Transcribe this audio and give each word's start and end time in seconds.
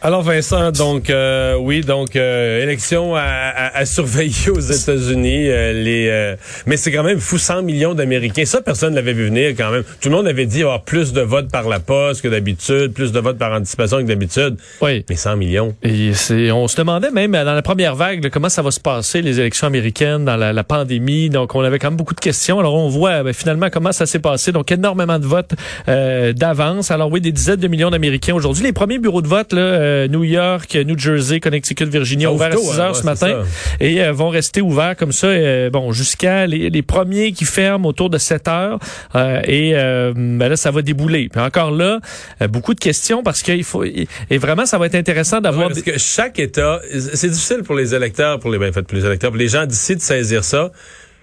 Alors 0.00 0.22
Vincent, 0.22 0.70
donc 0.70 1.10
euh, 1.10 1.56
oui, 1.58 1.80
donc 1.80 2.14
euh, 2.14 2.62
élection 2.62 3.16
à, 3.16 3.20
à, 3.20 3.78
à, 3.78 3.84
surveiller 3.84 4.48
aux 4.48 4.60
États-Unis. 4.60 5.48
Euh, 5.48 5.72
les, 5.72 6.06
euh, 6.08 6.36
mais 6.66 6.76
c'est 6.76 6.92
quand 6.92 7.02
même 7.02 7.18
fou, 7.18 7.36
100 7.36 7.62
millions 7.62 7.94
d'Américains. 7.94 8.44
Ça, 8.44 8.60
personne 8.60 8.92
ne 8.92 8.94
l'avait 8.94 9.12
vu 9.12 9.26
venir 9.26 9.54
quand 9.56 9.72
même. 9.72 9.82
Tout 10.00 10.08
le 10.08 10.14
monde 10.14 10.28
avait 10.28 10.46
dit 10.46 10.62
avoir 10.62 10.82
plus 10.82 11.12
de 11.12 11.20
votes 11.20 11.50
par 11.50 11.68
la 11.68 11.80
poste 11.80 12.22
que 12.22 12.28
d'habitude, 12.28 12.92
plus 12.92 13.10
de 13.10 13.18
votes 13.18 13.38
par 13.38 13.52
anticipation 13.52 13.98
que 13.98 14.04
d'habitude. 14.04 14.56
Oui. 14.80 15.04
Mais 15.08 15.16
100 15.16 15.36
millions. 15.36 15.74
Et 15.82 16.12
c'est, 16.14 16.52
on 16.52 16.68
se 16.68 16.76
demandait 16.76 17.10
même 17.10 17.32
dans 17.32 17.54
la 17.54 17.62
première 17.62 17.96
vague 17.96 18.22
là, 18.22 18.30
comment 18.30 18.48
ça 18.48 18.62
va 18.62 18.70
se 18.70 18.80
passer 18.80 19.20
les 19.20 19.40
élections 19.40 19.66
américaines 19.66 20.24
dans 20.24 20.36
la, 20.36 20.52
la, 20.52 20.62
pandémie. 20.62 21.28
Donc 21.28 21.56
on 21.56 21.62
avait 21.62 21.80
quand 21.80 21.88
même 21.88 21.96
beaucoup 21.96 22.14
de 22.14 22.20
questions. 22.20 22.60
Alors 22.60 22.76
on 22.76 22.88
voit 22.88 23.24
ben, 23.24 23.32
finalement 23.32 23.68
comment 23.68 23.90
ça 23.90 24.06
s'est 24.06 24.20
passé. 24.20 24.52
Donc 24.52 24.70
énormément 24.70 25.18
de 25.18 25.26
votes 25.26 25.54
d'avance. 25.88 26.92
Alors 26.92 27.10
oui, 27.10 27.20
des 27.20 27.32
dizaines 27.32 27.56
de 27.56 27.66
millions 27.66 27.90
d'Américains 27.90 28.34
aujourd'hui. 28.34 28.62
Les 28.62 28.72
premiers 28.72 29.00
bureaux 29.00 29.22
de 29.22 29.28
vote 29.28 29.52
là 29.52 29.87
New 30.08 30.24
York, 30.24 30.74
New 30.74 30.98
Jersey, 30.98 31.40
Connecticut, 31.40 31.86
Virginia, 31.86 32.28
Ça 32.28 32.34
ouverts 32.34 32.52
à 32.52 32.56
ouvre 32.56 32.70
6 32.72 32.76
tôt, 32.76 32.82
heures 32.82 32.90
hein, 32.90 32.94
ce 32.94 33.04
matin 33.04 33.42
et 33.80 34.02
euh, 34.02 34.12
vont 34.12 34.28
rester 34.28 34.60
ouverts 34.60 34.96
comme 34.96 35.12
ça, 35.12 35.28
euh, 35.28 35.70
bon, 35.70 35.92
jusqu'à 35.92 36.46
les, 36.46 36.70
les 36.70 36.82
premiers 36.82 37.32
qui 37.32 37.44
ferment 37.44 37.88
autour 37.88 38.10
de 38.10 38.18
7 38.18 38.48
heures 38.48 38.78
euh, 39.14 39.40
et 39.44 39.72
ben 39.72 40.48
là, 40.48 40.56
ça 40.56 40.70
va 40.70 40.82
débouler. 40.82 41.28
Puis 41.28 41.40
encore 41.40 41.70
là, 41.70 42.00
beaucoup 42.48 42.74
de 42.74 42.80
questions 42.80 43.22
parce 43.22 43.42
qu'il 43.42 43.64
faut 43.64 43.84
et 43.84 44.38
vraiment, 44.38 44.66
ça 44.66 44.78
va 44.78 44.86
être 44.86 44.94
intéressant 44.94 45.40
d'avoir. 45.40 45.68
Ouais, 45.68 45.74
parce 45.74 45.84
que 45.84 45.98
chaque 45.98 46.38
État, 46.38 46.80
c'est 47.14 47.30
difficile 47.30 47.62
pour 47.64 47.74
les 47.74 47.94
électeurs, 47.94 48.38
pour 48.38 48.50
les, 48.50 48.58
ben, 48.58 48.70
en 48.70 48.72
fait, 48.72 48.82
pour 48.82 48.96
les 48.96 49.04
électeurs, 49.04 49.30
pour 49.30 49.38
les 49.38 49.48
gens 49.48 49.66
d'ici 49.66 49.96
de 49.96 50.00
saisir 50.00 50.44
ça 50.44 50.70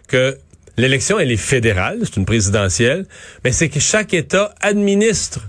que 0.07 0.37
L'élection, 0.77 1.19
elle 1.19 1.31
est 1.31 1.37
fédérale, 1.37 1.99
c'est 2.03 2.17
une 2.17 2.25
présidentielle, 2.25 3.05
mais 3.43 3.51
c'est 3.51 3.69
que 3.69 3.79
chaque 3.79 4.13
État 4.13 4.53
administre 4.61 5.39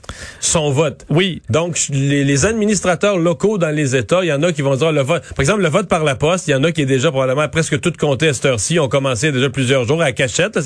son 0.40 0.70
vote. 0.70 1.04
Oui. 1.10 1.42
Donc, 1.50 1.78
les, 1.90 2.22
les, 2.22 2.46
administrateurs 2.46 3.18
locaux 3.18 3.58
dans 3.58 3.74
les 3.74 3.96
États, 3.96 4.20
il 4.22 4.28
y 4.28 4.32
en 4.32 4.42
a 4.42 4.52
qui 4.52 4.62
vont 4.62 4.76
dire 4.76 4.92
le 4.92 5.02
vote. 5.02 5.22
Par 5.22 5.40
exemple, 5.40 5.62
le 5.62 5.68
vote 5.68 5.88
par 5.88 6.04
la 6.04 6.14
poste, 6.14 6.46
il 6.46 6.52
y 6.52 6.54
en 6.54 6.62
a 6.62 6.70
qui 6.70 6.82
est 6.82 6.86
déjà 6.86 7.10
probablement 7.10 7.48
presque 7.48 7.80
tout 7.80 7.92
compté 7.98 8.28
à 8.28 8.34
cette 8.34 8.46
heure-ci. 8.46 8.78
ont 8.78 8.88
commencé 8.88 9.32
déjà 9.32 9.50
plusieurs 9.50 9.86
jours 9.86 10.00
à 10.00 10.12
cachette, 10.12 10.58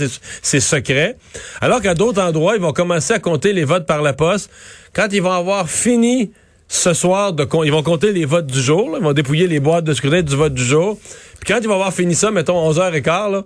c'est 0.42 0.60
secret. 0.60 1.16
Alors 1.60 1.80
qu'à 1.80 1.94
d'autres 1.94 2.20
endroits, 2.20 2.56
ils 2.56 2.62
vont 2.62 2.72
commencer 2.72 3.14
à 3.14 3.18
compter 3.18 3.52
les 3.52 3.64
votes 3.64 3.86
par 3.86 4.02
la 4.02 4.12
poste 4.12 4.50
quand 4.92 5.08
ils 5.12 5.22
vont 5.22 5.32
avoir 5.32 5.68
fini 5.70 6.32
ce 6.68 6.94
soir 6.94 7.32
de 7.32 7.46
ils 7.64 7.72
vont 7.72 7.82
compter 7.82 8.12
les 8.12 8.24
votes 8.24 8.46
du 8.46 8.60
jour, 8.60 8.90
là, 8.90 8.98
ils 9.00 9.04
vont 9.04 9.12
dépouiller 9.12 9.46
les 9.46 9.58
boîtes 9.58 9.84
de 9.84 9.92
scrutin 9.92 10.22
du 10.22 10.36
vote 10.36 10.54
du 10.54 10.64
jour. 10.64 10.98
Puis 11.40 11.52
quand 11.52 11.58
ils 11.60 11.66
vont 11.66 11.74
avoir 11.74 11.92
fini 11.92 12.14
ça, 12.14 12.30
mettons 12.30 12.70
11h15 12.70 13.32
là, 13.32 13.44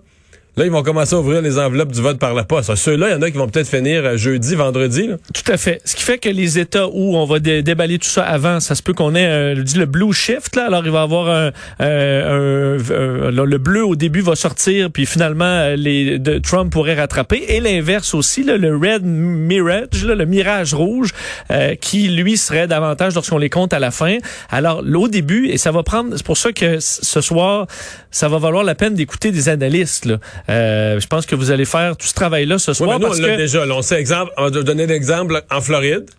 Là, 0.57 0.65
ils 0.65 0.71
vont 0.71 0.85
commencer 0.85 1.17
à 1.17 1.19
ouvrir 1.19 1.43
les 1.43 1.59
enveloppes 1.59 1.91
du 1.91 2.01
vote 2.01 2.19
par 2.19 2.33
la 2.33 2.45
poste. 2.45 2.73
Ceux-là, 2.75 3.09
il 3.09 3.13
y 3.13 3.15
en 3.15 3.23
a 3.23 3.31
qui 3.31 3.37
vont 3.37 3.49
peut-être 3.49 3.69
finir 3.69 4.17
jeudi, 4.17 4.55
vendredi. 4.55 5.09
Là. 5.09 5.17
Tout 5.33 5.53
à 5.53 5.57
fait. 5.57 5.81
Ce 5.85 5.97
qui 5.97 6.03
fait 6.03 6.19
que 6.19 6.29
les 6.29 6.61
États 6.61 6.87
où 6.87 7.17
on 7.17 7.25
va 7.25 7.41
dé 7.41 7.63
déballer 7.63 7.99
tout 7.99 8.09
ça 8.09 8.23
avant, 8.23 8.61
ça 8.61 8.77
se 8.77 8.83
peut 8.83 8.95
qu'on 8.95 9.17
ait 9.17 9.27
un, 9.27 9.55
le 9.55 9.85
blue 9.87 10.13
shift. 10.13 10.55
Là. 10.55 10.67
Alors, 10.67 10.85
il 10.85 10.93
va 10.93 11.03
avoir 11.03 11.29
un, 11.29 11.51
un, 11.81 12.79
un, 12.79 13.31
le 13.31 13.59
bleu 13.59 13.85
au 13.85 13.97
début 13.97 14.21
va 14.21 14.37
sortir, 14.37 14.91
puis 14.93 15.07
finalement, 15.07 15.71
les 15.77 16.21
Trump 16.43 16.73
pourrait 16.73 16.95
rattraper. 16.95 17.45
Et 17.49 17.61
l'inverse 17.61 18.15
aussi, 18.15 18.45
là, 18.45 18.57
le 18.57 18.77
red 18.77 19.05
mirage, 19.05 20.05
là, 20.05 20.15
le 20.15 20.25
mirage 20.25 20.73
rouge, 20.73 21.11
euh, 21.51 21.75
qui 21.75 22.09
lui 22.09 22.37
serait 22.37 22.69
davantage 22.69 23.15
lorsqu'on 23.15 23.39
les 23.39 23.51
compte 23.51 23.73
à 23.73 23.81
la 23.81 23.91
fin. 23.91 24.19
Alors, 24.51 24.85
au 24.95 25.09
début, 25.09 25.49
et 25.49 25.59
ça 25.59 25.73
va 25.73 25.83
prendre. 25.83 26.17
C'est 26.17 26.25
pour 26.25 26.39
ça 26.39 26.53
que 26.53 26.79
ce 26.79 27.21
soir, 27.21 27.67
ça 28.13 28.29
va 28.29 28.39
valoir 28.39 28.63
la 28.63 28.77
peine 28.77 28.95
d'écouter 28.95 29.33
des 29.33 29.49
analystes. 29.49 30.05
Là. 30.05 30.19
Euh, 30.49 31.01
je 31.01 31.07
pense 31.07 31.27
que 31.27 31.35
vous 31.35 31.51
allez 31.51 31.65
faire 31.65 31.97
tout 31.97 32.07
ce 32.07 32.15
travail-là 32.15 32.59
ce 32.59 32.73
soir. 32.73 32.91
Oui, 32.91 32.97
mais 32.97 33.01
nous, 33.01 33.09
parce 33.09 33.19
on 33.19 33.23
l'a 33.23 33.33
que... 33.35 33.37
déjà. 33.39 33.65
Là, 33.65 33.75
on 33.75 33.83
sait 33.83 33.99
exemple, 33.99 34.33
on 34.37 34.51
va 34.51 34.63
donner 34.63 34.87
l'exemple 34.87 35.43
en 35.51 35.61
Floride. 35.61 36.11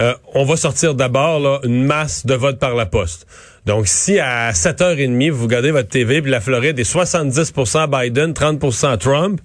Euh, 0.00 0.14
on 0.34 0.44
va 0.44 0.56
sortir 0.56 0.94
d'abord 0.94 1.60
une 1.64 1.84
masse 1.84 2.24
de 2.24 2.34
votes 2.34 2.58
par 2.58 2.74
la 2.74 2.86
poste. 2.86 3.26
Donc, 3.66 3.86
si 3.86 4.18
à 4.18 4.50
7h30, 4.50 5.30
vous 5.30 5.44
regardez 5.44 5.70
votre 5.70 5.88
TV, 5.88 6.22
puis 6.22 6.30
la 6.30 6.40
Floride 6.40 6.78
est 6.78 6.90
70% 6.90 7.88
Biden, 7.88 8.32
30% 8.32 8.98
Trump, 8.98 9.40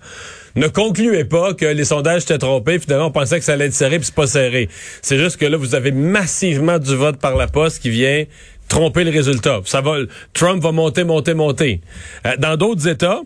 ne 0.56 0.68
concluez 0.68 1.26
pas 1.26 1.54
que 1.54 1.66
les 1.66 1.86
sondages 1.86 2.24
étaient 2.24 2.40
trompés. 2.40 2.80
Finalement, 2.80 3.08
on 3.08 3.12
pensait 3.12 3.38
que 3.38 3.46
ça 3.46 3.54
allait 3.54 3.68
être 3.68 3.76
serré, 3.76 3.98
puis 3.98 4.06
c'est 4.08 4.16
pas 4.16 4.26
serré. 4.26 4.70
C'est 5.04 5.20
juste 5.20 5.38
que 5.38 5.46
là, 5.46 5.58
vous 5.58 5.76
avez 5.76 5.92
massivement 5.92 6.80
du 6.80 6.96
vote 6.96 7.18
par 7.18 7.36
la 7.36 7.48
poste 7.48 7.82
qui 7.82 7.92
vient 7.92 8.24
tromper 8.68 9.04
le 9.04 9.12
résultat. 9.12 9.62
Ça 9.66 9.82
va, 9.82 9.98
Trump 10.34 10.64
va 10.64 10.72
monter, 10.72 11.04
monter, 11.04 11.36
monter. 11.36 11.82
Euh, 12.26 12.36
dans 12.38 12.58
d'autres 12.58 12.88
États, 12.88 13.22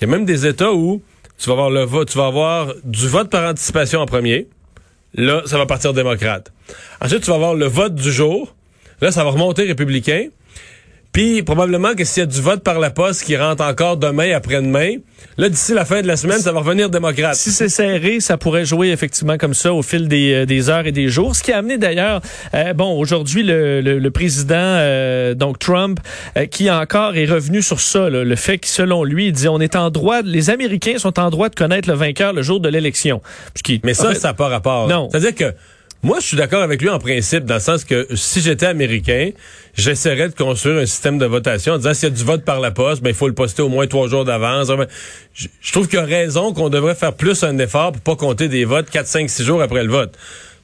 il 0.00 0.02
y 0.02 0.04
a 0.04 0.10
même 0.10 0.24
des 0.24 0.46
États 0.46 0.72
où 0.72 1.02
tu 1.38 1.48
vas 1.48 1.52
avoir 1.52 1.70
le 1.70 1.82
vote, 1.82 2.10
tu 2.10 2.18
vas 2.18 2.26
avoir 2.26 2.74
du 2.84 3.08
vote 3.08 3.30
par 3.30 3.48
anticipation 3.48 4.00
en 4.00 4.06
premier. 4.06 4.48
Là, 5.14 5.42
ça 5.46 5.56
va 5.56 5.66
partir 5.66 5.92
démocrate. 5.92 6.52
Ensuite, 7.00 7.22
tu 7.22 7.30
vas 7.30 7.36
avoir 7.36 7.54
le 7.54 7.66
vote 7.66 7.94
du 7.94 8.12
jour. 8.12 8.54
Là, 9.00 9.10
ça 9.10 9.24
va 9.24 9.30
remonter 9.30 9.64
républicain. 9.64 10.28
Puis, 11.16 11.42
probablement 11.42 11.94
que 11.94 12.04
s'il 12.04 12.20
y 12.20 12.24
a 12.24 12.26
du 12.26 12.42
vote 12.42 12.62
par 12.62 12.78
la 12.78 12.90
poste 12.90 13.24
qui 13.24 13.38
rentre 13.38 13.64
encore 13.64 13.96
demain, 13.96 14.34
après-demain, 14.34 14.96
là, 15.38 15.48
d'ici 15.48 15.72
la 15.72 15.86
fin 15.86 16.02
de 16.02 16.06
la 16.06 16.18
semaine, 16.18 16.40
ça 16.40 16.52
va 16.52 16.60
revenir 16.60 16.90
démocrate. 16.90 17.36
Si 17.36 17.52
c'est 17.52 17.70
serré, 17.70 18.20
ça 18.20 18.36
pourrait 18.36 18.66
jouer 18.66 18.90
effectivement 18.90 19.38
comme 19.38 19.54
ça 19.54 19.72
au 19.72 19.80
fil 19.80 20.08
des, 20.08 20.34
euh, 20.34 20.44
des 20.44 20.68
heures 20.68 20.86
et 20.86 20.92
des 20.92 21.08
jours. 21.08 21.34
Ce 21.34 21.42
qui 21.42 21.52
a 21.52 21.56
amené 21.56 21.78
d'ailleurs, 21.78 22.20
euh, 22.52 22.74
bon, 22.74 22.98
aujourd'hui, 22.98 23.42
le, 23.42 23.80
le, 23.80 23.98
le, 23.98 24.10
président, 24.10 24.56
euh, 24.58 25.32
donc 25.32 25.58
Trump, 25.58 26.00
euh, 26.36 26.44
qui 26.44 26.70
encore 26.70 27.16
est 27.16 27.24
revenu 27.24 27.62
sur 27.62 27.80
ça, 27.80 28.10
là, 28.10 28.22
le 28.22 28.36
fait 28.36 28.58
que, 28.58 28.66
selon 28.66 29.02
lui, 29.02 29.28
il 29.28 29.32
dit, 29.32 29.48
on 29.48 29.58
est 29.58 29.74
en 29.74 29.88
droit, 29.88 30.20
les 30.20 30.50
Américains 30.50 30.98
sont 30.98 31.18
en 31.18 31.30
droit 31.30 31.48
de 31.48 31.54
connaître 31.54 31.88
le 31.88 31.94
vainqueur 31.94 32.34
le 32.34 32.42
jour 32.42 32.60
de 32.60 32.68
l'élection. 32.68 33.22
Mais 33.84 33.94
ça, 33.94 34.12
fait, 34.12 34.16
ça 34.16 34.28
n'a 34.28 34.34
pas 34.34 34.48
rapport. 34.48 34.86
Non. 34.86 35.08
C'est-à-dire 35.10 35.34
que, 35.34 35.54
moi, 36.02 36.18
je 36.20 36.26
suis 36.26 36.36
d'accord 36.36 36.62
avec 36.62 36.82
lui 36.82 36.88
en 36.88 36.98
principe, 36.98 37.44
dans 37.44 37.54
le 37.54 37.60
sens 37.60 37.84
que 37.84 38.06
si 38.14 38.40
j'étais 38.40 38.66
américain, 38.66 39.30
j'essaierais 39.74 40.28
de 40.28 40.34
construire 40.34 40.78
un 40.78 40.86
système 40.86 41.18
de 41.18 41.26
votation 41.26 41.74
en 41.74 41.78
disant 41.78 41.94
s'il 41.94 42.10
y 42.10 42.12
a 42.12 42.14
du 42.14 42.24
vote 42.24 42.44
par 42.44 42.60
la 42.60 42.70
poste, 42.70 43.02
ben 43.02 43.10
il 43.10 43.16
faut 43.16 43.28
le 43.28 43.34
poster 43.34 43.62
au 43.62 43.68
moins 43.68 43.86
trois 43.86 44.08
jours 44.08 44.24
d'avance. 44.24 44.70
Je, 45.34 45.46
je, 45.60 45.72
trouve 45.72 45.88
qu'il 45.88 45.98
y 45.98 46.02
a 46.02 46.04
raison 46.04 46.52
qu'on 46.52 46.68
devrait 46.68 46.94
faire 46.94 47.14
plus 47.14 47.42
un 47.42 47.58
effort 47.58 47.92
pour 47.92 48.02
pas 48.02 48.16
compter 48.16 48.48
des 48.48 48.64
votes 48.64 48.88
4, 48.90 49.06
5, 49.06 49.30
6 49.30 49.44
jours 49.44 49.62
après 49.62 49.82
le 49.82 49.90
vote. 49.90 50.16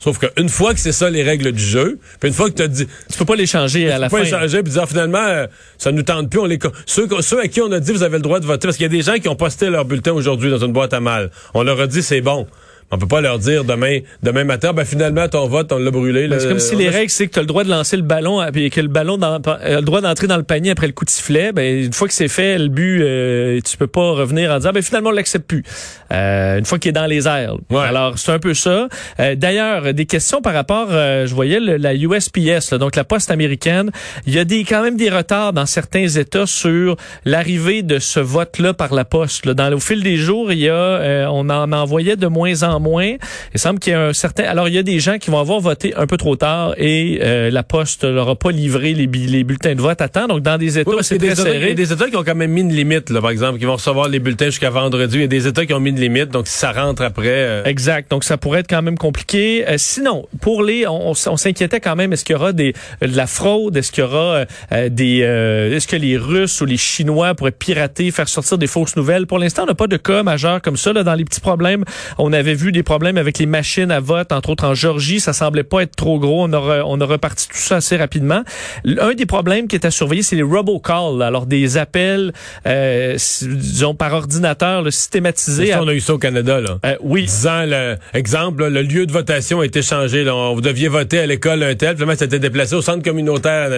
Sauf 0.03 0.19
qu'une 0.19 0.49
fois 0.49 0.75
que 0.75 0.81
c'est 0.81 0.91
ça 0.91 1.09
les 1.11 1.23
règles 1.23 1.53
du 1.53 1.63
jeu, 1.63 1.99
puis 2.19 2.29
une 2.29 2.35
fois 2.35 2.51
que 2.51 2.57
tu 2.57 2.63
as 2.63 2.69
dit... 2.69 2.89
Tu 3.09 3.19
peux 3.19 3.25
pas 3.25 3.37
les 3.37 3.47
changer 3.47 3.89
à 3.89 4.01
la 4.01 4.09
fin. 4.09 4.17
Tu 4.17 4.25
peux 4.25 4.31
pas 4.31 4.37
les 4.37 4.43
changer 4.43 4.63
puis 4.65 4.73
dire 4.73 4.89
finalement, 4.89 5.25
euh, 5.25 5.47
ça 5.79 5.93
nous 5.93 6.03
tente 6.03 6.29
plus. 6.29 6.41
On 6.41 6.45
les, 6.45 6.59
ceux, 6.87 7.09
ceux 7.21 7.41
à 7.41 7.47
qui 7.47 7.61
on 7.61 7.71
a 7.71 7.79
dit 7.79 7.93
vous 7.93 8.03
avez 8.03 8.17
le 8.17 8.23
droit 8.23 8.41
de 8.41 8.47
voter, 8.47 8.67
parce 8.67 8.77
qu'il 8.77 8.85
y 8.85 8.87
a 8.87 8.89
des 8.89 9.03
gens 9.03 9.15
qui 9.21 9.29
ont 9.29 9.37
posté 9.37 9.71
leur 9.71 9.85
bulletin 9.85 10.13
aujourd'hui 10.13 10.51
dans 10.51 10.59
une 10.59 10.73
boîte 10.73 10.93
à 10.93 10.99
mal. 10.99 11.31
On 11.55 11.63
leur 11.63 11.81
a 11.81 11.87
dit 11.87 12.03
c'est 12.03 12.21
bon. 12.21 12.49
On 12.93 12.99
peut 12.99 13.09
pas 13.09 13.21
leur 13.21 13.39
dire 13.39 13.65
demain, 13.65 14.01
demain 14.23 14.45
matin, 14.45 14.73
ben 14.73 14.85
finalement 14.85 15.27
ton 15.29 15.49
vote 15.49 15.73
on 15.73 15.79
l'a 15.79 15.91
brûlé. 15.91 16.29
C'est 16.39 16.49
comme 16.49 16.59
si 16.59 16.77
les 16.77 16.89
règles 16.89 17.11
c'est 17.11 17.27
que 17.27 17.33
tu 17.33 17.39
as 17.39 17.43
le 17.43 17.49
droit 17.49 17.65
de 17.65 17.71
lancer 17.71 17.97
le 17.97 18.03
ballon 18.03 18.43
et 18.43 18.71
que 18.71 18.81
le 18.81 18.89
ballon 18.89 19.17
dans, 19.17 19.41
a 19.41 19.77
le 19.77 19.83
droit 19.83 20.01
d'entrer 20.01 20.27
dans 20.27 20.37
le 20.37 20.43
panier 20.43 20.71
après 20.71 20.87
le 20.87 20.93
coup 20.93 21.05
de 21.05 21.11
sifflet. 21.11 21.53
Ben 21.53 21.85
une 21.87 21.93
fois 21.93 22.07
que 22.07 22.15
c'est 22.15 22.29
fait, 22.29 22.59
le 22.59 22.69
but, 22.69 23.03
euh, 23.03 23.61
tu 23.65 23.77
peux 23.77 23.87
pas 23.87 24.13
revenir 24.13 24.51
en 24.51 24.59
disant 24.59 24.73
ben 24.73 24.83
finalement 24.83 25.11
on 25.11 25.15
l'accepte 25.15 25.47
plus. 25.47 25.65
Euh, 26.13 26.59
une 26.59 26.65
fois 26.67 26.79
qu'il 26.79 26.91
est 26.91 26.93
dans 26.93 27.07
les 27.07 27.27
airs. 27.27 27.57
Ouais. 27.71 27.81
Alors 27.81 28.19
c'est 28.19 28.33
un 28.33 28.39
peu 28.39 28.55
ça. 28.55 28.89
Euh, 29.21 29.35
D'ailleurs 29.35 29.95
des 29.95 30.05
questions 30.05 30.43
par 30.43 30.53
rapport, 30.53 30.89
euh, 30.91 31.27
je 31.27 31.35
voyais 31.35 31.61
le, 31.61 31.79
la 31.79 31.95
USPS, 31.95 32.73
là, 32.73 32.79
donc 32.79 32.97
la 32.97 33.05
poste 33.05 33.31
américaine. 33.31 33.91
Il 34.27 34.35
y 34.35 34.39
a 34.39 34.45
des 34.45 34.65
quand 34.65 34.83
même 34.83 34.97
des 34.97 35.09
retards 35.09 35.55
dans 35.55 35.67
certains 35.67 36.07
États 36.07 36.47
sur 36.47 36.97
l'arrivée 37.25 37.83
de 37.83 37.99
ce 37.99 38.21
vote-là 38.21 38.75
par 38.75 38.93
la 38.93 39.05
poste. 39.05 39.47
Là. 39.47 39.55
Dans 39.55 39.73
au 39.73 39.81
fil 39.81 40.03
des 40.03 40.17
jours, 40.17 40.53
il 40.53 40.59
y 40.59 40.69
a, 40.69 40.75
euh, 40.75 41.27
on 41.31 41.49
en 41.49 41.73
envoyait 41.73 42.17
de 42.17 42.27
moins 42.27 42.63
en 42.63 42.81
moins. 42.81 42.82
Il 43.55 43.61
semble 43.61 43.79
qu'il 43.79 43.93
y 43.93 43.97
a 43.97 44.09
un 44.09 44.13
certain. 44.13 44.45
Alors, 44.45 44.69
il 44.69 44.75
y 44.75 44.79
a 44.79 44.83
des 44.83 45.01
gens 45.01 45.19
qui 45.19 45.31
vont 45.31 45.39
avoir 45.39 45.61
voté 45.61 45.95
un 45.97 46.07
peu 46.07 46.17
trop 46.17 46.37
tard 46.37 46.75
et 46.77 47.21
euh, 47.23 47.51
la 47.51 47.63
Poste 47.63 48.05
leur 48.05 48.29
a 48.29 48.37
pas 48.37 48.51
livré 48.51 48.95
les, 48.95 49.07
les, 49.07 49.45
bulletins 49.45 49.75
de 49.75 49.81
vote 49.81 50.01
à 50.01 50.09
temps. 50.09 50.27
Donc, 50.27 50.43
dans 50.43 50.59
des 50.59 50.79
États, 50.79 50.91
oui, 50.91 50.97
c'est 51.03 51.19
très 51.19 51.35
serré. 51.35 51.59
Il 51.63 51.69
y 51.69 51.71
a 51.71 51.75
des 51.75 51.93
États 51.93 52.09
qui 52.09 52.17
ont 52.17 52.25
quand 52.25 52.35
même 52.35 52.51
mis 52.51 52.63
une 52.63 52.73
limite, 52.73 53.11
là, 53.11 53.21
par 53.21 53.31
exemple, 53.31 53.59
qui 53.59 53.65
vont 53.65 53.75
recevoir 53.75 54.09
les 54.09 54.19
bulletins 54.19 54.47
jusqu'à 54.47 54.71
vendredi. 54.71 55.17
Il 55.17 55.21
y 55.23 55.25
a 55.25 55.29
des 55.29 55.47
États 55.47 55.67
qui 55.67 55.75
ont 55.75 55.81
mis 55.81 55.91
une 55.91 56.01
limite. 56.01 56.29
Donc, 56.29 56.47
si 56.47 56.59
ça 56.59 56.73
rentre 56.73 57.03
après. 57.03 57.29
Euh... 57.29 57.65
Exact. 57.65 58.11
Donc, 58.11 58.25
ça 58.25 58.37
pourrait 58.37 58.61
être 58.61 58.69
quand 58.69 58.83
même 58.83 58.99
compliqué. 58.99 59.65
Euh, 59.69 59.75
sinon, 59.79 60.27
pour 60.41 60.63
les, 60.63 60.87
on, 60.87 61.15
s'inquiétait 61.15 61.81
quand 61.81 61.97
même. 61.97 62.13
Est-ce 62.13 62.25
qu'il 62.25 62.35
y 62.35 62.37
aura 62.37 62.53
des 62.53 62.75
de 63.01 63.17
la 63.17 63.27
fraude? 63.27 63.77
Est-ce 63.77 63.93
qu'il 63.93 64.05
y 64.05 64.07
aura 64.07 64.45
euh, 64.73 64.89
des 64.89 65.19
Est-ce 65.19 65.87
que 65.87 65.97
les 65.97 66.17
Russes 66.17 66.61
ou 66.61 66.65
les 66.65 66.77
Chinois 66.77 67.35
pourraient 67.35 67.53
pirater, 67.53 68.11
faire 68.11 68.29
sortir 68.29 68.59
des 68.59 68.67
fausses 68.67 68.97
nouvelles? 68.97 69.27
Pour 69.27 69.39
l'instant, 69.39 69.65
on 69.65 69.67
n'a 69.67 69.75
pas 69.75 69.87
de 69.87 69.97
cas 69.97 70.23
majeur 70.23 70.61
comme 70.63 70.77
ça. 70.77 70.93
Là, 70.93 71.03
dans 71.03 71.15
les 71.15 71.25
petits 71.25 71.41
problèmes, 71.41 71.85
on 72.19 72.33
avait 72.33 72.55
vu 72.55 72.62
vu 72.63 72.73
des 72.73 72.83
problèmes 72.83 73.19
avec 73.19 73.39
les 73.39 73.47
machines 73.47 73.91
à 73.91 74.01
vote, 74.01 74.33
entre 74.33 74.51
autres 74.51 74.65
en 74.65 74.75
Georgie. 74.75 75.21
Ça 75.21 75.33
semblait 75.33 75.65
pas 75.65 75.83
être 75.83 75.97
trop 75.97 76.19
gros. 76.19 76.45
On 76.45 76.53
a, 76.53 76.83
on 76.85 77.01
a 77.01 77.05
reparti 77.05 77.49
tout 77.49 77.57
ça 77.57 77.77
assez 77.77 77.97
rapidement. 77.97 78.43
Un 78.85 79.15
des 79.15 79.27
problèmes 79.27 79.69
qui 79.69 79.77
est 79.77 79.85
à 79.85 79.91
surveiller, 79.91 80.23
c'est 80.23 80.37
les 80.37 80.43
robocalls. 80.43 81.23
Alors, 81.23 81.47
des 81.47 81.77
appels, 81.77 82.33
euh, 82.67 83.17
disons, 83.43 83.95
par 83.95 84.13
ordinateur, 84.15 84.83
là, 84.83 84.91
systématisés. 84.91 85.75
On 85.75 85.89
a 85.89 85.95
eu 85.95 86.01
ça 86.01 86.15
au 86.15 86.19
Canada, 86.19 86.61
là. 86.61 86.79
Euh, 86.87 86.97
oui. 87.01 87.25
Disant, 87.25 87.65
le, 87.67 87.97
exemple, 88.15 88.67
le 88.67 88.83
lieu 88.83 89.07
de 89.07 89.13
votation 89.13 89.61
a 89.61 89.67
été 89.67 89.83
changé. 89.83 90.25
Là. 90.25 90.53
Vous 90.55 90.61
deviez 90.61 90.89
voter 90.89 91.21
à 91.21 91.27
l'école 91.27 91.63
un 91.63 91.75
tel, 91.75 91.95
finalement, 91.95 92.15
c'était 92.17 92.39
déplacé 92.39 92.75
au 92.75 92.83
centre 92.83 93.03
communautaire. 93.03 93.71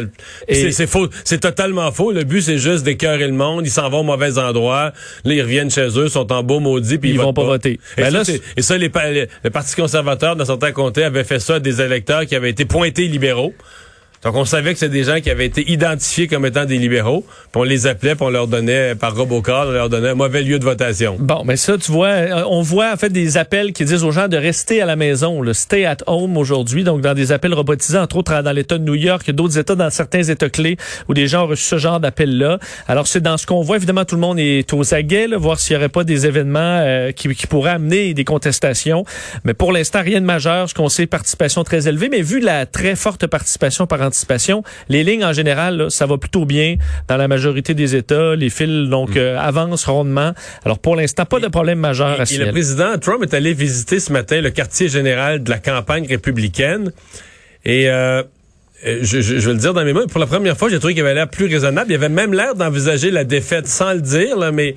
Et 0.48 0.72
c'est 0.72 0.86
faux. 0.86 1.08
C'est 1.24 1.40
totalement 1.40 1.90
faux. 1.92 2.12
Le 2.12 2.24
but, 2.24 2.42
c'est 2.42 2.58
juste 2.58 2.84
d'écœurer 2.84 3.26
le 3.26 3.32
monde. 3.32 3.66
Ils 3.66 3.70
s'en 3.70 3.88
vont 3.88 4.00
au 4.00 4.04
mauvais 4.04 4.38
endroit. 4.38 4.92
Là, 5.24 5.34
ils 5.34 5.42
reviennent 5.42 5.70
chez 5.70 5.88
eux, 5.98 6.08
sont 6.08 6.32
en 6.32 6.42
beau 6.42 6.60
maudit, 6.60 6.98
puis 6.98 7.10
ils, 7.10 7.18
vont 7.18 7.32
pas, 7.32 7.44
voter. 7.44 7.78
Et, 7.96 8.02
ben 8.02 8.24
ça, 8.24 8.32
et 8.56 8.62
ça, 8.62 8.73
les, 8.78 9.28
le 9.42 9.50
Parti 9.50 9.74
conservateur, 9.74 10.36
dans 10.36 10.44
certains 10.44 10.72
comtés, 10.72 11.04
avait 11.04 11.24
fait 11.24 11.40
ça 11.40 11.56
à 11.56 11.60
des 11.60 11.80
électeurs 11.80 12.26
qui 12.26 12.34
avaient 12.34 12.50
été 12.50 12.64
pointés 12.64 13.08
libéraux. 13.08 13.54
Donc, 14.24 14.36
on 14.36 14.44
savait 14.44 14.72
que 14.72 14.78
c'était 14.78 14.92
des 14.92 15.04
gens 15.04 15.20
qui 15.20 15.30
avaient 15.30 15.46
été 15.46 15.70
identifiés 15.70 16.28
comme 16.28 16.46
étant 16.46 16.64
des 16.64 16.78
libéraux. 16.78 17.24
Puis 17.52 17.60
on 17.60 17.62
les 17.62 17.86
appelait, 17.86 18.14
puis 18.14 18.24
on 18.24 18.30
leur 18.30 18.46
donnait, 18.46 18.94
par 18.94 19.14
robocall, 19.14 19.68
on 19.68 19.72
leur 19.72 19.88
donnait 19.90 20.10
un 20.10 20.14
mauvais 20.14 20.42
lieu 20.42 20.58
de 20.58 20.64
votation. 20.64 21.16
Bon, 21.18 21.44
mais 21.44 21.56
ça, 21.56 21.76
tu 21.76 21.92
vois, 21.92 22.08
euh, 22.08 22.42
on 22.48 22.62
voit 22.62 22.92
en 22.92 22.96
fait 22.96 23.10
des 23.10 23.36
appels 23.36 23.72
qui 23.72 23.84
disent 23.84 24.02
aux 24.02 24.10
gens 24.12 24.28
de 24.28 24.36
rester 24.36 24.80
à 24.80 24.86
la 24.86 24.96
maison, 24.96 25.42
le 25.42 25.52
stay 25.52 25.84
at 25.84 25.98
home 26.06 26.36
aujourd'hui, 26.36 26.84
donc 26.84 27.02
dans 27.02 27.14
des 27.14 27.32
appels 27.32 27.52
robotisés, 27.52 27.98
entre 27.98 28.16
autres 28.16 28.42
dans 28.42 28.52
l'État 28.52 28.78
de 28.78 28.84
New 28.84 28.94
York, 28.94 29.30
d'autres 29.30 29.58
États, 29.58 29.74
dans 29.74 29.90
certains 29.90 30.22
États 30.22 30.48
clés, 30.48 30.76
où 31.08 31.14
des 31.14 31.28
gens 31.28 31.44
ont 31.44 31.48
reçu 31.48 31.64
ce 31.64 31.76
genre 31.76 32.00
d'appel-là. 32.00 32.58
Alors, 32.88 33.06
c'est 33.06 33.20
dans 33.20 33.36
ce 33.36 33.46
qu'on 33.46 33.60
voit, 33.60 33.76
évidemment, 33.76 34.04
tout 34.04 34.14
le 34.14 34.22
monde 34.22 34.38
est 34.38 34.72
aux 34.72 34.94
aguets, 34.94 35.28
là, 35.28 35.36
voir 35.36 35.60
s'il 35.60 35.76
n'y 35.76 35.82
aurait 35.82 35.88
pas 35.90 36.04
des 36.04 36.26
événements 36.26 36.78
euh, 36.80 37.12
qui, 37.12 37.28
qui 37.34 37.46
pourraient 37.46 37.72
amener 37.72 38.14
des 38.14 38.24
contestations. 38.24 39.04
Mais 39.44 39.52
pour 39.52 39.72
l'instant, 39.72 40.02
rien 40.02 40.20
de 40.20 40.26
majeur. 40.26 40.68
Ce 40.68 40.74
qu'on 40.74 40.88
sait, 40.88 41.06
participation 41.06 41.62
très 41.64 41.88
élevée, 41.88 42.08
mais 42.08 42.22
vu 42.22 42.40
la 42.40 42.64
très 42.64 42.96
forte 42.96 43.26
participation 43.26 43.86
par 43.86 44.00
les 44.88 45.04
lignes, 45.04 45.24
en 45.24 45.32
général, 45.32 45.90
ça 45.90 46.06
va 46.06 46.18
plutôt 46.18 46.44
bien 46.44 46.76
dans 47.08 47.16
la 47.16 47.28
majorité 47.28 47.74
des 47.74 47.96
États. 47.96 48.34
Les 48.36 48.50
fils, 48.50 48.88
donc, 48.88 49.10
mm. 49.10 49.18
euh, 49.18 49.38
avancent 49.38 49.84
rondement. 49.84 50.32
Alors, 50.64 50.78
pour 50.78 50.96
l'instant, 50.96 51.24
pas 51.24 51.40
de 51.40 51.48
problème 51.48 51.78
majeur 51.78 52.20
à 52.20 52.24
et, 52.24 52.38
le 52.38 52.50
président 52.50 52.96
Trump 52.98 53.22
est 53.22 53.34
allé 53.34 53.52
visiter 53.54 54.00
ce 54.00 54.12
matin 54.12 54.40
le 54.40 54.50
quartier 54.50 54.88
général 54.88 55.42
de 55.42 55.50
la 55.50 55.58
campagne 55.58 56.06
républicaine. 56.06 56.92
Et... 57.64 57.88
Euh, 57.88 58.22
euh, 58.86 58.98
je, 59.00 59.20
je, 59.20 59.34
vais 59.34 59.54
le 59.54 59.58
dire 59.58 59.72
dans 59.72 59.84
mes 59.84 59.94
mots, 59.94 60.06
pour 60.06 60.20
la 60.20 60.26
première 60.26 60.58
fois, 60.58 60.68
j'ai 60.68 60.78
trouvé 60.78 60.92
qu'il 60.92 61.02
avait 61.02 61.14
l'air 61.14 61.28
plus 61.28 61.46
raisonnable. 61.46 61.90
Il 61.90 61.94
avait 61.94 62.10
même 62.10 62.34
l'air 62.34 62.54
d'envisager 62.54 63.10
la 63.10 63.24
défaite 63.24 63.66
sans 63.66 63.94
le 63.94 64.00
dire, 64.00 64.36
là, 64.36 64.52
mais 64.52 64.74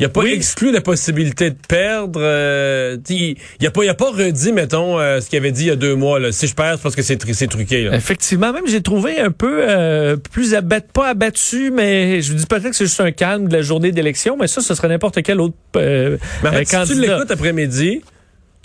il 0.00 0.06
a 0.06 0.08
pas 0.08 0.24
exclu 0.24 0.72
la 0.72 0.80
possibilité 0.80 1.50
de 1.50 1.56
perdre. 1.66 2.20
Euh, 2.22 2.96
il, 3.08 3.36
il 3.60 3.66
a 3.66 3.70
pas, 3.70 3.84
il 3.84 3.88
a 3.88 3.94
pas 3.94 4.10
redit, 4.10 4.52
mettons, 4.52 4.98
euh, 4.98 5.20
ce 5.20 5.28
qu'il 5.28 5.38
avait 5.38 5.52
dit 5.52 5.64
il 5.64 5.68
y 5.68 5.70
a 5.70 5.76
deux 5.76 5.94
mois. 5.94 6.20
Là. 6.20 6.32
Si 6.32 6.46
je 6.46 6.54
perds, 6.54 6.76
c'est 6.76 6.82
parce 6.82 6.96
que 6.96 7.02
c'est, 7.02 7.16
truqué. 7.48 7.84
Là. 7.84 7.96
Effectivement, 7.96 8.52
même 8.52 8.66
j'ai 8.66 8.82
trouvé 8.82 9.18
un 9.18 9.30
peu 9.30 9.60
euh, 9.68 10.16
plus 10.16 10.54
abattu, 10.54 10.88
pas 10.92 11.08
abattu, 11.08 11.70
mais 11.70 12.22
je 12.22 12.32
vous 12.32 12.38
dis 12.38 12.46
peut-être 12.46 12.70
que 12.70 12.76
c'est 12.76 12.86
juste 12.86 13.00
un 13.00 13.12
calme 13.12 13.48
de 13.48 13.56
la 13.56 13.62
journée 13.62 13.92
d'élection, 13.92 14.36
mais 14.38 14.46
ça, 14.46 14.60
ce 14.60 14.74
serait 14.74 14.88
n'importe 14.88 15.22
quel 15.22 15.40
autre 15.40 15.56
euh, 15.76 16.16
mais 16.42 16.48
en 16.48 16.52
fait, 16.52 16.64
Si 16.64 16.92
tu 16.92 17.00
l'écoutes 17.00 17.30
après-midi, 17.30 18.02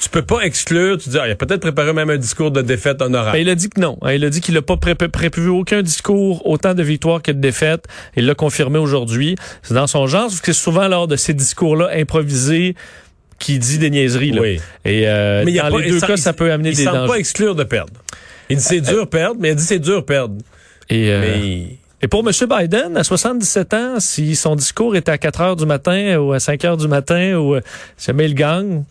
tu 0.04 0.10
peux 0.10 0.22
pas 0.22 0.42
exclure, 0.42 0.98
tu 0.98 1.10
dis, 1.10 1.18
ah, 1.18 1.28
il 1.28 1.32
a 1.32 1.36
peut-être 1.36 1.62
préparé 1.62 1.94
même 1.94 2.10
un 2.10 2.18
discours 2.18 2.52
de 2.52 2.62
défaite 2.62 3.02
honorable. 3.02 3.38
Ben, 3.38 3.42
il 3.42 3.50
a 3.50 3.56
dit 3.56 3.70
que 3.70 3.80
non. 3.80 3.98
Il 4.12 4.24
a 4.26 4.30
dit 4.30 4.42
qu'il 4.42 4.54
n'a 4.56 4.62
pas 4.62 4.78
prévu 4.78 5.48
aucun 5.50 5.82
discours, 5.82 6.46
autant 6.46 6.74
de 6.74 6.84
victoires 6.84 7.22
que 7.22 7.32
de 7.32 7.40
défaites. 7.40 7.86
Il 8.16 8.26
l'a 8.26 8.36
confirmé 8.36 8.80
aujourd'hui. 8.80 9.36
C'est 9.62 9.74
dans 9.74 9.88
son 9.88 10.08
genre, 10.08 10.28
parce 10.28 10.42
que 10.42 10.54
souvent 10.54 10.88
lors 10.88 11.08
de 11.08 11.16
ces 11.16 11.34
discours-là 11.34 11.90
improvisés, 11.94 12.76
qui 13.40 13.60
dit 13.60 13.78
des 13.78 13.90
niaiseries. 13.90 14.32
Là. 14.32 14.42
Oui. 14.42 14.60
Et 14.86 15.08
euh, 15.08 15.44
mais 15.46 15.54
dans 15.54 15.78
les 15.78 15.90
deux 15.90 16.00
cas, 16.00 16.18
ça 16.18 16.34
peut 16.34 16.52
amener 16.52 16.72
des 16.72 16.86
dangers. 16.86 16.98
Il 16.98 17.02
ne 17.04 17.08
pas 17.08 17.16
exclure 17.16 17.56
de 17.56 17.64
perdre. 17.64 17.94
Il 18.50 18.58
dit 18.58 18.64
c'est 18.64 18.78
euh, 18.78 18.94
dur 18.94 19.10
perdre, 19.10 19.38
mais 19.40 19.50
il 19.50 19.56
dit 19.56 19.64
c'est 19.64 19.80
dur 19.80 20.06
perdre. 20.06 20.36
Et, 20.90 21.10
euh, 21.10 21.66
et 22.02 22.08
pour 22.08 22.28
M. 22.28 22.32
Biden, 22.50 22.98
à 22.98 23.04
77 23.04 23.74
ans, 23.74 24.00
si 24.00 24.36
son 24.36 24.56
discours 24.56 24.96
est 24.96 25.10
à 25.10 25.18
4 25.18 25.42
heures 25.42 25.56
du 25.56 25.66
matin 25.66 26.18
ou 26.18 26.34
à 26.34 26.40
5 26.40 26.64
heures 26.66 26.78
du 26.78 26.88
matin 26.88 27.36
ou 27.38 27.56
si 27.98 28.08
jamais 28.08 28.26
il 28.26 28.36
gagne, 28.36 28.84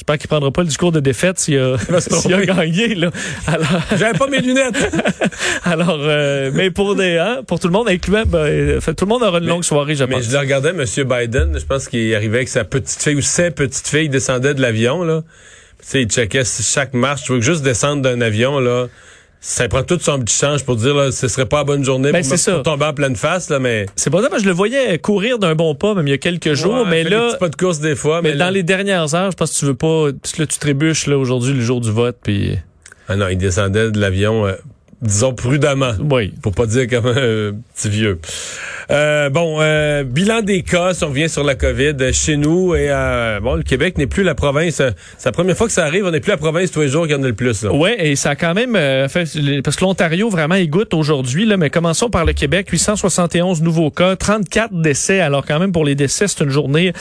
J'espère 0.00 0.16
qu'il 0.16 0.28
prendra 0.28 0.50
pas 0.50 0.62
le 0.62 0.68
discours 0.68 0.92
de 0.92 1.00
défaite 1.00 1.38
s'il 1.38 1.58
a, 1.58 1.74
a 1.74 2.46
gagné. 2.46 2.94
Là. 2.94 3.10
Alors... 3.46 3.82
J'avais 3.98 4.16
pas 4.16 4.28
mes 4.28 4.40
lunettes. 4.40 4.78
Alors, 5.64 6.00
euh, 6.00 6.50
mais 6.54 6.70
pour 6.70 6.96
des, 6.96 7.18
hein, 7.18 7.42
pour 7.46 7.60
tout 7.60 7.66
le 7.66 7.74
monde, 7.74 7.86
incluant, 7.86 8.24
ben, 8.24 8.80
tout 8.80 9.04
le 9.04 9.06
monde 9.06 9.22
aura 9.22 9.40
une 9.40 9.46
longue 9.46 9.62
soirée, 9.62 9.96
je 9.96 10.04
Mais 10.04 10.22
je 10.22 10.32
le 10.32 10.38
regardais, 10.38 10.70
M. 10.70 10.86
Biden, 11.06 11.58
je 11.58 11.66
pense 11.66 11.86
qu'il 11.86 12.14
arrivait 12.14 12.38
avec 12.38 12.48
sa 12.48 12.64
petite 12.64 13.02
fille 13.02 13.16
ou 13.16 13.20
ses 13.20 13.50
petites 13.50 13.86
filles 13.86 14.08
descendaient 14.08 14.54
de 14.54 14.62
l'avion. 14.62 15.04
là. 15.04 15.20
Tu 15.80 15.86
sais, 15.86 16.02
il 16.02 16.08
checkait 16.08 16.44
chaque 16.44 16.94
marche. 16.94 17.24
Tu 17.24 17.32
veux 17.32 17.42
juste 17.42 17.62
descendre 17.62 18.00
d'un 18.00 18.22
avion, 18.22 18.58
là 18.58 18.86
ça 19.40 19.68
prend 19.68 19.82
tout 19.82 19.98
son 19.98 20.18
petit 20.20 20.34
change 20.36 20.64
pour 20.64 20.76
dire 20.76 20.94
là, 20.94 21.10
ce 21.10 21.26
serait 21.26 21.46
pas 21.46 21.58
la 21.58 21.64
bonne 21.64 21.82
journée 21.82 22.12
ben, 22.12 22.22
pour, 22.22 22.62
tomber 22.62 22.84
en 22.84 22.92
pleine 22.92 23.16
face 23.16 23.48
là 23.48 23.58
mais 23.58 23.86
c'est 23.96 24.10
pas 24.10 24.20
ça 24.22 24.28
je 24.38 24.44
le 24.44 24.52
voyais 24.52 24.98
courir 24.98 25.38
d'un 25.38 25.54
bon 25.54 25.74
pas 25.74 25.94
même 25.94 26.06
il 26.06 26.10
y 26.10 26.14
a 26.14 26.18
quelques 26.18 26.52
jours 26.52 26.86
mais 26.86 27.04
là 27.04 27.34
pas 27.40 27.48
de 27.48 27.56
course 27.56 27.80
des 27.80 27.96
fois 27.96 28.20
mais, 28.22 28.34
dans 28.34 28.50
les 28.50 28.62
dernières 28.62 29.14
heures 29.14 29.30
je 29.30 29.36
pense 29.36 29.52
que 29.52 29.58
tu 29.58 29.64
veux 29.64 29.74
pas 29.74 30.08
là 30.38 30.46
tu 30.46 30.58
trébuches 30.58 31.06
là 31.06 31.16
aujourd'hui 31.16 31.54
le 31.54 31.62
jour 31.62 31.80
du 31.80 31.90
vote 31.90 32.18
puis 32.22 32.58
ah 33.08 33.16
non 33.16 33.28
il 33.28 33.38
descendait 33.38 33.90
de 33.90 33.98
l'avion 33.98 34.46
euh, 34.46 34.52
disons 35.00 35.32
prudemment 35.32 35.92
oui. 36.10 36.34
pour 36.42 36.52
pas 36.52 36.66
dire 36.66 36.86
comme 36.88 37.06
un 37.06 37.54
petit 37.74 37.88
vieux 37.88 38.18
euh, 38.90 39.30
bon, 39.30 39.58
euh, 39.60 40.02
bilan 40.02 40.42
des 40.42 40.62
cas, 40.62 40.94
si 40.94 41.04
on 41.04 41.10
revient 41.10 41.28
sur 41.28 41.44
la 41.44 41.54
COVID 41.54 42.12
chez 42.12 42.36
nous 42.36 42.74
et 42.74 42.88
euh, 42.90 43.38
bon, 43.38 43.54
le 43.54 43.62
Québec 43.62 43.96
n'est 43.98 44.08
plus 44.08 44.24
la 44.24 44.34
province. 44.34 44.82
c'est 45.16 45.28
la 45.28 45.32
première 45.32 45.56
fois 45.56 45.68
que 45.68 45.72
ça 45.72 45.84
arrive, 45.84 46.06
on 46.06 46.10
n'est 46.10 46.18
plus 46.18 46.30
la 46.30 46.36
province 46.36 46.72
tous 46.72 46.80
les 46.80 46.88
jours 46.88 47.06
qui 47.06 47.14
en 47.14 47.22
a 47.22 47.26
le 47.26 47.34
plus. 47.34 47.64
Oui, 47.70 47.90
et 47.98 48.16
ça 48.16 48.30
a 48.30 48.34
quand 48.34 48.52
même 48.52 48.74
fait 49.08 49.28
parce 49.62 49.76
que 49.76 49.84
l'Ontario 49.84 50.28
vraiment 50.28 50.60
goûte 50.64 50.92
aujourd'hui 50.94 51.46
là, 51.46 51.56
mais 51.56 51.70
commençons 51.70 52.10
par 52.10 52.24
le 52.24 52.32
Québec, 52.32 52.68
871 52.68 53.62
nouveaux 53.62 53.92
cas, 53.92 54.16
34 54.16 54.72
décès. 54.72 55.20
Alors 55.20 55.46
quand 55.46 55.60
même 55.60 55.70
pour 55.70 55.84
les 55.84 55.94
décès, 55.94 56.26
c'est 56.26 56.42
une 56.42 56.50
journée 56.50 56.92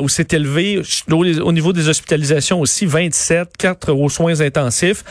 où 0.00 0.08
c'est 0.08 0.32
élevé 0.34 0.80
au, 1.10 1.52
niveau 1.52 1.72
des 1.72 1.88
hospitalisations 1.88 2.60
aussi 2.60 2.86
27, 2.86 3.48
4 3.58 3.92
aux 3.92 4.08
soins 4.08 4.40
intensifs. 4.40 5.02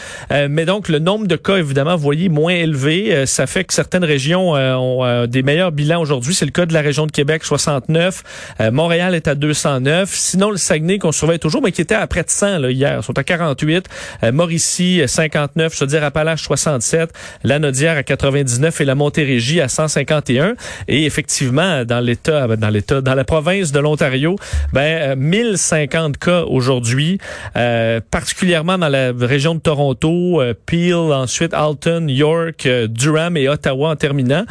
mais 0.49 0.63
donc 0.63 0.87
le 0.87 0.99
nombre 0.99 1.27
de 1.27 1.35
cas 1.35 1.57
évidemment, 1.57 1.97
vous 1.97 2.03
voyez 2.03 2.29
moins 2.29 2.53
élevé, 2.53 3.25
ça 3.25 3.47
fait 3.47 3.65
que 3.65 3.73
certaines 3.73 4.05
régions 4.05 4.51
ont 4.51 5.27
des 5.27 5.43
meilleurs 5.43 5.73
bilans 5.73 6.01
aujourd'hui 6.01 6.20
c'est 6.29 6.45
le 6.45 6.51
cas 6.51 6.65
de 6.65 6.73
la 6.73 6.81
région 6.81 7.05
de 7.05 7.11
Québec, 7.11 7.43
69. 7.43 8.23
Euh, 8.59 8.71
Montréal 8.71 9.15
est 9.15 9.27
à 9.27 9.35
209. 9.35 10.09
Sinon, 10.13 10.51
le 10.51 10.57
Saguenay, 10.57 10.97
qu'on 10.97 11.11
surveille 11.11 11.39
toujours, 11.39 11.61
mais 11.61 11.71
qui 11.71 11.81
était 11.81 11.95
à 11.95 12.05
près 12.07 12.23
de 12.23 12.29
100 12.29 12.59
là, 12.59 12.71
hier, 12.71 12.99
ils 12.99 13.03
sont 13.03 13.17
à 13.17 13.23
48. 13.23 13.87
Euh, 14.23 14.31
Mauricie, 14.31 15.01
59. 15.05 15.73
Je 15.75 15.79
veux 15.79 15.87
dire, 15.87 16.03
Appalaches, 16.03 16.43
67. 16.43 17.11
La 17.43 17.59
Nodière 17.59 17.97
à 17.97 18.03
99 18.03 18.81
et 18.81 18.85
la 18.85 18.95
Montérégie 18.95 19.61
à 19.61 19.67
151. 19.67 20.55
Et 20.87 21.05
effectivement, 21.05 21.85
dans 21.85 21.99
l'État, 21.99 22.47
ben, 22.47 22.57
dans 22.57 22.69
l'État, 22.69 23.01
dans 23.01 23.15
la 23.15 23.23
province 23.23 23.71
de 23.71 23.79
l'Ontario, 23.79 24.35
ben, 24.73 25.15
1050 25.15 26.15
euh, 26.15 26.19
cas 26.19 26.43
aujourd'hui, 26.43 27.19
particulièrement 28.11 28.77
dans 28.77 28.89
la 28.89 29.11
région 29.11 29.55
de 29.55 29.59
Toronto, 29.59 30.41
Peel, 30.65 30.93
ensuite 30.93 31.53
Alton, 31.53 32.07
York, 32.07 32.67
Durham 32.89 33.37
et 33.37 33.49
Ottawa 33.49 33.89
en 33.89 33.95
terminant, 33.95 34.45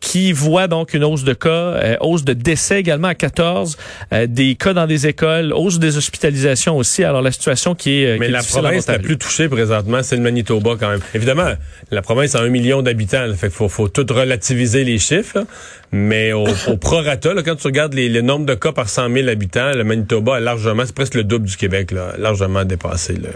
qui 0.00 0.32
voient 0.32 0.68
donc 0.68 0.94
hausse 1.04 1.24
de 1.24 1.32
cas, 1.32 1.48
euh, 1.48 1.96
hausse 2.00 2.24
de 2.24 2.32
décès 2.32 2.80
également 2.80 3.08
à 3.08 3.14
14, 3.14 3.76
euh, 4.12 4.26
des 4.26 4.54
cas 4.54 4.72
dans 4.72 4.86
des 4.86 5.06
écoles, 5.06 5.52
hausse 5.52 5.78
des 5.78 5.96
hospitalisations 5.96 6.76
aussi. 6.76 7.04
Alors 7.04 7.22
la 7.22 7.32
situation 7.32 7.74
qui 7.74 8.02
est, 8.02 8.16
euh, 8.16 8.16
Mais 8.18 8.28
la 8.28 8.42
province 8.42 8.86
la 8.86 8.98
plus 8.98 9.18
touchée 9.18 9.48
présentement, 9.48 10.02
c'est 10.02 10.16
le 10.16 10.22
Manitoba 10.22 10.76
quand 10.78 10.90
même. 10.90 11.00
Évidemment, 11.14 11.52
la 11.90 12.02
province 12.02 12.34
a 12.34 12.40
un 12.40 12.48
million 12.48 12.82
d'habitants, 12.82 13.26
fait 13.34 13.48
qu'il 13.48 13.56
faut, 13.56 13.68
faut 13.68 13.88
tout 13.88 14.06
relativiser 14.10 14.84
les 14.84 14.98
chiffres. 14.98 15.44
Mais 15.90 16.32
au, 16.32 16.46
au 16.66 16.76
prorata, 16.76 17.32
là, 17.32 17.42
quand 17.42 17.56
tu 17.56 17.66
regardes 17.66 17.94
les, 17.94 18.08
les, 18.08 18.20
nombres 18.22 18.44
de 18.44 18.54
cas 18.54 18.72
par 18.72 18.90
100 18.90 19.10
000 19.10 19.28
habitants, 19.28 19.72
le 19.72 19.84
Manitoba 19.84 20.36
a 20.36 20.40
largement, 20.40 20.84
c'est 20.84 20.94
presque 20.94 21.14
le 21.14 21.24
double 21.24 21.46
du 21.46 21.56
Québec, 21.56 21.92
là, 21.92 22.12
largement 22.18 22.64
dépassé 22.64 23.14
le, 23.14 23.30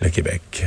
le 0.00 0.10
Québec. 0.10 0.66